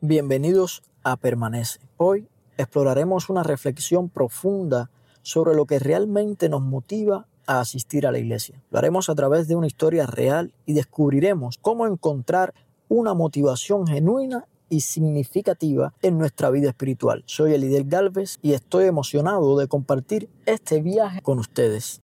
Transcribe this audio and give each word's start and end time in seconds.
Bienvenidos 0.00 0.84
a 1.02 1.16
Permanece. 1.16 1.80
Hoy 1.96 2.28
exploraremos 2.56 3.30
una 3.30 3.42
reflexión 3.42 4.08
profunda 4.08 4.92
sobre 5.22 5.56
lo 5.56 5.66
que 5.66 5.80
realmente 5.80 6.48
nos 6.48 6.62
motiva 6.62 7.26
a 7.48 7.58
asistir 7.58 8.06
a 8.06 8.12
la 8.12 8.20
iglesia. 8.20 8.62
Lo 8.70 8.78
haremos 8.78 9.08
a 9.08 9.16
través 9.16 9.48
de 9.48 9.56
una 9.56 9.66
historia 9.66 10.06
real 10.06 10.54
y 10.66 10.74
descubriremos 10.74 11.58
cómo 11.60 11.84
encontrar 11.84 12.54
una 12.88 13.12
motivación 13.12 13.88
genuina 13.88 14.46
y 14.68 14.82
significativa 14.82 15.92
en 16.00 16.16
nuestra 16.16 16.50
vida 16.50 16.68
espiritual. 16.68 17.24
Soy 17.26 17.54
Elidel 17.54 17.88
Galvez 17.88 18.38
y 18.40 18.52
estoy 18.52 18.84
emocionado 18.84 19.58
de 19.58 19.66
compartir 19.66 20.30
este 20.46 20.80
viaje 20.80 21.22
con 21.22 21.40
ustedes. 21.40 22.02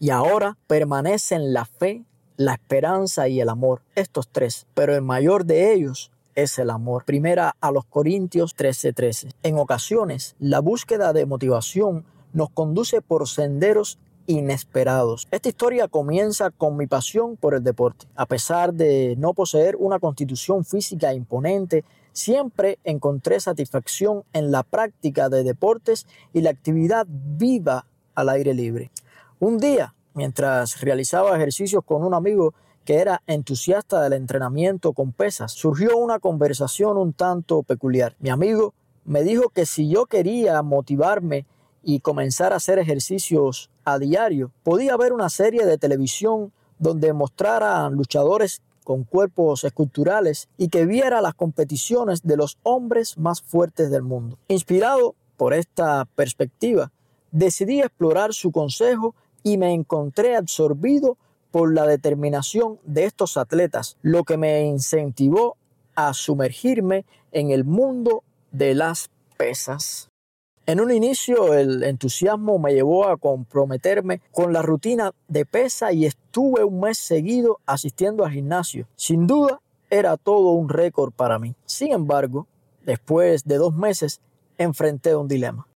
Y 0.00 0.10
ahora 0.10 0.58
permanecen 0.66 1.52
la 1.52 1.66
fe, 1.66 2.04
la 2.36 2.54
esperanza 2.54 3.28
y 3.28 3.40
el 3.40 3.48
amor, 3.48 3.82
estos 3.94 4.28
tres, 4.28 4.66
pero 4.74 4.94
el 4.94 5.02
mayor 5.02 5.44
de 5.44 5.72
ellos 5.72 6.10
es 6.34 6.58
el 6.58 6.70
amor. 6.70 7.04
Primera 7.04 7.56
a 7.60 7.70
los 7.70 7.84
Corintios 7.84 8.54
13:13. 8.56 9.32
En 9.42 9.58
ocasiones, 9.58 10.34
la 10.38 10.60
búsqueda 10.60 11.12
de 11.12 11.26
motivación 11.26 12.04
nos 12.32 12.50
conduce 12.50 13.00
por 13.00 13.28
senderos 13.28 13.98
inesperados. 14.26 15.28
Esta 15.30 15.48
historia 15.48 15.88
comienza 15.88 16.50
con 16.50 16.76
mi 16.76 16.86
pasión 16.86 17.36
por 17.36 17.54
el 17.54 17.62
deporte. 17.62 18.06
A 18.16 18.26
pesar 18.26 18.72
de 18.72 19.14
no 19.18 19.34
poseer 19.34 19.76
una 19.76 19.98
constitución 19.98 20.64
física 20.64 21.12
imponente, 21.12 21.84
siempre 22.12 22.78
encontré 22.84 23.38
satisfacción 23.40 24.24
en 24.32 24.50
la 24.50 24.62
práctica 24.62 25.28
de 25.28 25.44
deportes 25.44 26.06
y 26.32 26.40
la 26.40 26.50
actividad 26.50 27.06
viva 27.08 27.86
al 28.14 28.28
aire 28.30 28.54
libre. 28.54 28.90
Un 29.40 29.58
día, 29.58 29.94
mientras 30.14 30.80
realizaba 30.80 31.36
ejercicios 31.36 31.84
con 31.84 32.04
un 32.04 32.14
amigo 32.14 32.54
que 32.84 32.96
era 32.96 33.22
entusiasta 33.26 34.02
del 34.02 34.12
entrenamiento 34.12 34.92
con 34.92 35.12
pesas, 35.12 35.52
surgió 35.52 35.96
una 35.96 36.18
conversación 36.18 36.96
un 36.96 37.12
tanto 37.12 37.62
peculiar. 37.62 38.14
Mi 38.18 38.30
amigo 38.30 38.74
me 39.04 39.22
dijo 39.22 39.48
que 39.50 39.66
si 39.66 39.88
yo 39.88 40.06
quería 40.06 40.62
motivarme 40.62 41.46
y 41.82 42.00
comenzar 42.00 42.52
a 42.52 42.56
hacer 42.56 42.78
ejercicios 42.78 43.70
a 43.84 43.98
diario, 43.98 44.50
podía 44.62 44.96
ver 44.96 45.12
una 45.12 45.28
serie 45.28 45.66
de 45.66 45.78
televisión 45.78 46.52
donde 46.78 47.12
mostraran 47.12 47.94
luchadores 47.94 48.62
con 48.84 49.04
cuerpos 49.04 49.64
esculturales 49.64 50.48
y 50.58 50.68
que 50.68 50.86
viera 50.86 51.22
las 51.22 51.34
competiciones 51.34 52.22
de 52.22 52.36
los 52.36 52.58
hombres 52.62 53.16
más 53.16 53.40
fuertes 53.42 53.90
del 53.90 54.02
mundo. 54.02 54.38
Inspirado 54.48 55.14
por 55.36 55.54
esta 55.54 56.06
perspectiva, 56.14 56.92
decidí 57.32 57.80
explorar 57.80 58.34
su 58.34 58.52
consejo 58.52 59.14
y 59.44 59.58
me 59.58 59.72
encontré 59.72 60.34
absorbido 60.34 61.16
por 61.52 61.72
la 61.72 61.86
determinación 61.86 62.80
de 62.84 63.04
estos 63.04 63.36
atletas, 63.36 63.96
lo 64.02 64.24
que 64.24 64.36
me 64.36 64.64
incentivó 64.64 65.56
a 65.94 66.12
sumergirme 66.12 67.04
en 67.30 67.52
el 67.52 67.64
mundo 67.64 68.24
de 68.50 68.74
las 68.74 69.10
pesas. 69.36 70.08
En 70.66 70.80
un 70.80 70.90
inicio 70.90 71.54
el 71.54 71.82
entusiasmo 71.82 72.58
me 72.58 72.72
llevó 72.72 73.06
a 73.06 73.18
comprometerme 73.18 74.22
con 74.32 74.52
la 74.52 74.62
rutina 74.62 75.12
de 75.28 75.44
pesa 75.44 75.92
y 75.92 76.06
estuve 76.06 76.64
un 76.64 76.80
mes 76.80 76.98
seguido 76.98 77.60
asistiendo 77.66 78.24
al 78.24 78.32
gimnasio. 78.32 78.88
Sin 78.96 79.26
duda 79.26 79.60
era 79.90 80.16
todo 80.16 80.52
un 80.52 80.70
récord 80.70 81.12
para 81.12 81.38
mí. 81.38 81.54
Sin 81.66 81.92
embargo, 81.92 82.46
después 82.84 83.44
de 83.44 83.58
dos 83.58 83.74
meses 83.74 84.20
enfrenté 84.56 85.14
un 85.14 85.28
dilema. 85.28 85.68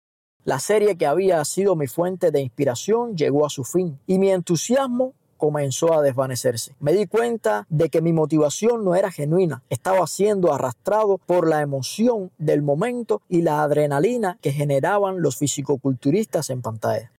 La 0.47 0.59
serie 0.59 0.95
que 0.95 1.05
había 1.05 1.43
sido 1.43 1.75
mi 1.75 1.87
fuente 1.87 2.31
de 2.31 2.39
inspiración 2.39 3.17
llegó 3.17 3.45
a 3.45 3.49
su 3.49 3.65
fin 3.65 3.99
y 4.07 4.17
mi 4.17 4.31
entusiasmo 4.31 5.13
comenzó 5.35 5.93
a 5.93 6.01
desvanecerse. 6.01 6.73
Me 6.79 6.93
di 6.93 7.05
cuenta 7.05 7.65
de 7.67 7.89
que 7.89 8.01
mi 8.01 8.13
motivación 8.13 8.85
no 8.85 8.95
era 8.95 9.11
genuina, 9.11 9.61
estaba 9.69 10.07
siendo 10.07 10.53
arrastrado 10.53 11.17
por 11.17 11.49
la 11.49 11.61
emoción 11.61 12.31
del 12.37 12.61
momento 12.61 13.21
y 13.27 13.41
la 13.41 13.61
adrenalina 13.61 14.39
que 14.41 14.53
generaban 14.53 15.21
los 15.21 15.35
fisicoculturistas 15.35 16.49
en 16.49 16.61
pantalla. 16.61 17.11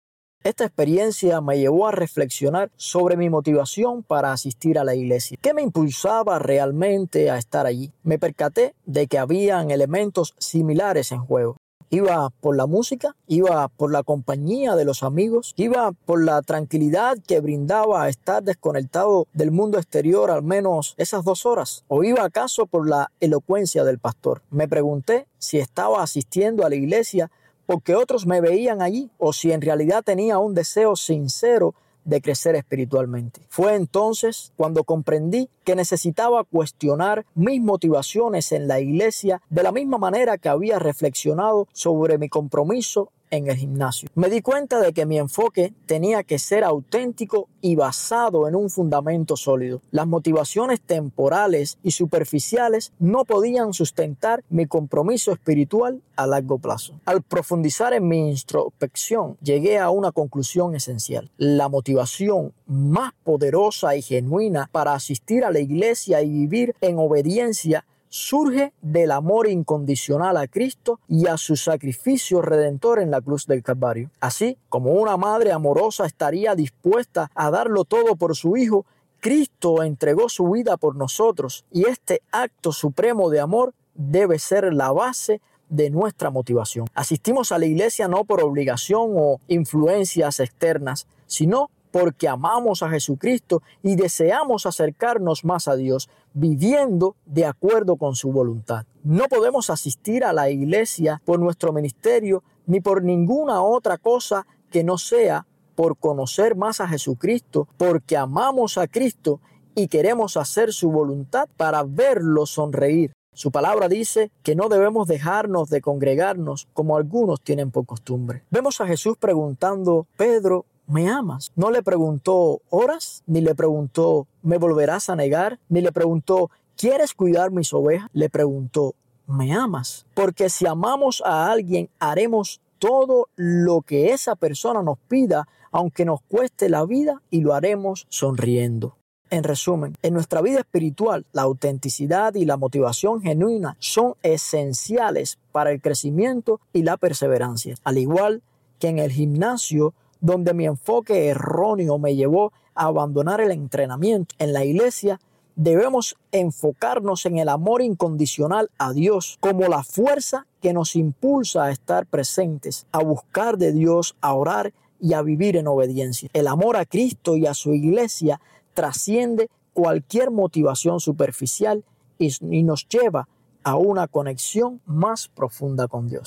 Esta 0.42 0.64
experiencia 0.64 1.42
me 1.42 1.58
llevó 1.58 1.86
a 1.86 1.92
reflexionar 1.92 2.70
sobre 2.76 3.18
mi 3.18 3.28
motivación 3.28 4.04
para 4.04 4.32
asistir 4.32 4.78
a 4.78 4.84
la 4.84 4.94
iglesia. 4.94 5.36
¿Qué 5.42 5.52
me 5.52 5.60
impulsaba 5.60 6.38
realmente 6.38 7.30
a 7.30 7.36
estar 7.36 7.66
allí? 7.66 7.92
Me 8.02 8.18
percaté 8.18 8.74
de 8.86 9.06
que 9.06 9.18
habían 9.18 9.70
elementos 9.70 10.34
similares 10.38 11.12
en 11.12 11.20
juego. 11.20 11.58
Iba 11.90 12.30
por 12.40 12.56
la 12.56 12.66
música, 12.66 13.16
iba 13.26 13.68
por 13.68 13.90
la 13.90 14.02
compañía 14.02 14.76
de 14.76 14.84
los 14.84 15.02
amigos, 15.02 15.54
iba 15.56 15.92
por 15.92 16.22
la 16.22 16.42
tranquilidad 16.42 17.16
que 17.26 17.40
brindaba 17.40 18.08
estar 18.08 18.42
desconectado 18.42 19.26
del 19.32 19.50
mundo 19.50 19.78
exterior 19.78 20.30
al 20.30 20.42
menos 20.42 20.94
esas 20.98 21.24
dos 21.24 21.46
horas. 21.46 21.84
¿O 21.88 22.04
iba 22.04 22.24
acaso 22.24 22.66
por 22.66 22.88
la 22.88 23.10
elocuencia 23.20 23.84
del 23.84 23.98
pastor? 23.98 24.42
Me 24.50 24.68
pregunté 24.68 25.26
si 25.38 25.58
estaba 25.58 26.02
asistiendo 26.02 26.66
a 26.66 26.68
la 26.68 26.76
iglesia 26.76 27.30
porque 27.64 27.94
otros 27.94 28.26
me 28.26 28.40
veían 28.40 28.82
allí 28.82 29.10
o 29.18 29.32
si 29.32 29.52
en 29.52 29.60
realidad 29.60 30.02
tenía 30.02 30.38
un 30.38 30.54
deseo 30.54 30.96
sincero 30.96 31.74
de 32.08 32.22
crecer 32.22 32.54
espiritualmente. 32.54 33.42
Fue 33.50 33.74
entonces 33.74 34.52
cuando 34.56 34.84
comprendí 34.84 35.50
que 35.64 35.76
necesitaba 35.76 36.42
cuestionar 36.44 37.26
mis 37.34 37.60
motivaciones 37.60 38.50
en 38.52 38.66
la 38.66 38.80
iglesia 38.80 39.42
de 39.50 39.62
la 39.62 39.72
misma 39.72 39.98
manera 39.98 40.38
que 40.38 40.48
había 40.48 40.78
reflexionado 40.78 41.68
sobre 41.74 42.16
mi 42.16 42.30
compromiso 42.30 43.12
en 43.30 43.48
el 43.48 43.56
gimnasio. 43.56 44.08
Me 44.14 44.28
di 44.28 44.40
cuenta 44.40 44.80
de 44.80 44.92
que 44.92 45.06
mi 45.06 45.18
enfoque 45.18 45.72
tenía 45.86 46.22
que 46.22 46.38
ser 46.38 46.64
auténtico 46.64 47.48
y 47.60 47.76
basado 47.76 48.48
en 48.48 48.54
un 48.54 48.70
fundamento 48.70 49.36
sólido. 49.36 49.80
Las 49.90 50.06
motivaciones 50.06 50.80
temporales 50.80 51.78
y 51.82 51.92
superficiales 51.92 52.92
no 52.98 53.24
podían 53.24 53.72
sustentar 53.72 54.44
mi 54.48 54.66
compromiso 54.66 55.32
espiritual 55.32 56.00
a 56.16 56.26
largo 56.26 56.58
plazo. 56.58 57.00
Al 57.04 57.22
profundizar 57.22 57.92
en 57.92 58.08
mi 58.08 58.30
introspección, 58.30 59.36
llegué 59.42 59.78
a 59.78 59.90
una 59.90 60.12
conclusión 60.12 60.74
esencial. 60.74 61.30
La 61.36 61.68
motivación 61.68 62.52
más 62.66 63.12
poderosa 63.24 63.96
y 63.96 64.02
genuina 64.02 64.68
para 64.72 64.94
asistir 64.94 65.44
a 65.44 65.50
la 65.50 65.60
iglesia 65.60 66.22
y 66.22 66.30
vivir 66.30 66.74
en 66.80 66.98
obediencia 66.98 67.84
surge 68.08 68.72
del 68.80 69.10
amor 69.10 69.48
incondicional 69.48 70.36
a 70.36 70.46
Cristo 70.46 71.00
y 71.08 71.26
a 71.26 71.36
su 71.36 71.56
sacrificio 71.56 72.42
redentor 72.42 73.00
en 73.00 73.10
la 73.10 73.20
cruz 73.20 73.46
del 73.46 73.62
Calvario. 73.62 74.10
Así 74.20 74.58
como 74.68 74.92
una 74.92 75.16
madre 75.16 75.52
amorosa 75.52 76.06
estaría 76.06 76.54
dispuesta 76.54 77.30
a 77.34 77.50
darlo 77.50 77.84
todo 77.84 78.16
por 78.16 78.36
su 78.36 78.56
hijo, 78.56 78.86
Cristo 79.20 79.82
entregó 79.82 80.28
su 80.28 80.48
vida 80.48 80.76
por 80.76 80.96
nosotros 80.96 81.64
y 81.72 81.86
este 81.86 82.22
acto 82.30 82.72
supremo 82.72 83.30
de 83.30 83.40
amor 83.40 83.74
debe 83.94 84.38
ser 84.38 84.72
la 84.72 84.92
base 84.92 85.40
de 85.68 85.90
nuestra 85.90 86.30
motivación. 86.30 86.86
Asistimos 86.94 87.52
a 87.52 87.58
la 87.58 87.66
iglesia 87.66 88.08
no 88.08 88.24
por 88.24 88.42
obligación 88.42 89.12
o 89.16 89.40
influencias 89.48 90.40
externas, 90.40 91.06
sino 91.26 91.70
porque 91.90 92.28
amamos 92.28 92.82
a 92.82 92.90
Jesucristo 92.90 93.62
y 93.82 93.96
deseamos 93.96 94.66
acercarnos 94.66 95.44
más 95.44 95.68
a 95.68 95.76
Dios, 95.76 96.08
viviendo 96.32 97.16
de 97.26 97.46
acuerdo 97.46 97.96
con 97.96 98.14
su 98.14 98.30
voluntad. 98.32 98.86
No 99.02 99.24
podemos 99.24 99.70
asistir 99.70 100.24
a 100.24 100.32
la 100.32 100.50
iglesia 100.50 101.22
por 101.24 101.38
nuestro 101.38 101.72
ministerio 101.72 102.42
ni 102.66 102.80
por 102.80 103.02
ninguna 103.02 103.62
otra 103.62 103.98
cosa 103.98 104.46
que 104.70 104.84
no 104.84 104.98
sea 104.98 105.46
por 105.74 105.96
conocer 105.96 106.56
más 106.56 106.80
a 106.80 106.88
Jesucristo, 106.88 107.68
porque 107.76 108.16
amamos 108.16 108.78
a 108.78 108.88
Cristo 108.88 109.40
y 109.74 109.86
queremos 109.86 110.36
hacer 110.36 110.72
su 110.72 110.90
voluntad 110.90 111.48
para 111.56 111.84
verlo 111.84 112.46
sonreír. 112.46 113.12
Su 113.32 113.52
palabra 113.52 113.88
dice 113.88 114.32
que 114.42 114.56
no 114.56 114.68
debemos 114.68 115.06
dejarnos 115.06 115.70
de 115.70 115.80
congregarnos 115.80 116.66
como 116.72 116.96
algunos 116.96 117.40
tienen 117.40 117.70
por 117.70 117.86
costumbre. 117.86 118.42
Vemos 118.50 118.80
a 118.80 118.86
Jesús 118.88 119.16
preguntando, 119.16 120.08
Pedro, 120.16 120.66
¿me 120.88 121.08
amas? 121.08 121.52
No 121.54 121.70
le 121.70 121.82
preguntó 121.82 122.62
horas, 122.70 123.22
ni 123.26 123.40
le 123.40 123.54
preguntó, 123.54 124.26
¿me 124.42 124.58
volverás 124.58 125.10
a 125.10 125.16
negar? 125.16 125.60
Ni 125.68 125.80
le 125.80 125.92
preguntó, 125.92 126.50
¿quieres 126.76 127.14
cuidar 127.14 127.50
mis 127.50 127.72
ovejas? 127.72 128.08
Le 128.12 128.30
preguntó, 128.30 128.94
¿me 129.26 129.52
amas? 129.52 130.06
Porque 130.14 130.48
si 130.48 130.66
amamos 130.66 131.22
a 131.24 131.52
alguien, 131.52 131.90
haremos 132.00 132.60
todo 132.78 133.28
lo 133.36 133.82
que 133.82 134.12
esa 134.12 134.34
persona 134.34 134.82
nos 134.82 134.98
pida, 134.98 135.46
aunque 135.70 136.04
nos 136.04 136.22
cueste 136.22 136.68
la 136.68 136.84
vida, 136.84 137.22
y 137.30 137.42
lo 137.42 137.54
haremos 137.54 138.06
sonriendo. 138.08 138.96
En 139.30 139.44
resumen, 139.44 139.94
en 140.00 140.14
nuestra 140.14 140.40
vida 140.40 140.60
espiritual, 140.60 141.26
la 141.32 141.42
autenticidad 141.42 142.34
y 142.34 142.46
la 142.46 142.56
motivación 142.56 143.20
genuina 143.20 143.76
son 143.78 144.14
esenciales 144.22 145.38
para 145.52 145.70
el 145.70 145.82
crecimiento 145.82 146.60
y 146.72 146.82
la 146.82 146.96
perseverancia. 146.96 147.74
Al 147.84 147.98
igual 147.98 148.42
que 148.78 148.88
en 148.88 148.98
el 148.98 149.12
gimnasio, 149.12 149.92
donde 150.20 150.54
mi 150.54 150.66
enfoque 150.66 151.28
erróneo 151.28 151.98
me 151.98 152.16
llevó 152.16 152.52
a 152.74 152.86
abandonar 152.86 153.40
el 153.40 153.50
entrenamiento 153.50 154.34
en 154.38 154.52
la 154.52 154.64
iglesia, 154.64 155.20
debemos 155.56 156.16
enfocarnos 156.30 157.26
en 157.26 157.38
el 157.38 157.48
amor 157.48 157.82
incondicional 157.82 158.70
a 158.78 158.92
Dios 158.92 159.38
como 159.40 159.66
la 159.66 159.82
fuerza 159.82 160.46
que 160.60 160.72
nos 160.72 160.94
impulsa 160.94 161.64
a 161.64 161.70
estar 161.70 162.06
presentes, 162.06 162.86
a 162.92 163.02
buscar 163.02 163.58
de 163.58 163.72
Dios, 163.72 164.16
a 164.20 164.34
orar 164.34 164.72
y 165.00 165.14
a 165.14 165.22
vivir 165.22 165.56
en 165.56 165.66
obediencia. 165.66 166.28
El 166.32 166.46
amor 166.46 166.76
a 166.76 166.84
Cristo 166.84 167.36
y 167.36 167.46
a 167.46 167.54
su 167.54 167.74
iglesia 167.74 168.40
trasciende 168.74 169.50
cualquier 169.72 170.30
motivación 170.30 171.00
superficial 171.00 171.84
y, 172.18 172.62
nos 172.62 172.88
lleva 172.88 173.28
a 173.62 173.76
una 173.76 174.08
conexión 174.08 174.80
más 174.86 175.28
profunda 175.28 175.88
con 175.88 176.08
Dios. 176.08 176.26